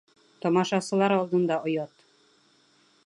[0.45, 1.95] Тамашасылар алдында оят!